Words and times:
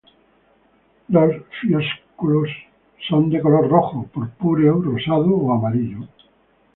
Los 1.09 1.31
flósculos 1.59 2.49
son 3.07 3.29
de 3.29 3.39
color 3.39 3.69
rojo, 3.69 4.07
purpúreo, 4.11 4.81
rosado 4.81 5.29
o 5.29 5.53
amarillo. 5.53 6.07